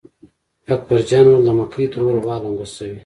اکبر 0.75 0.99
جان 1.09 1.25
وېل: 1.27 1.41
د 1.47 1.49
مکۍ 1.57 1.85
ترور 1.91 2.15
غوا 2.23 2.35
لنګه 2.43 2.65
شوې. 2.75 2.97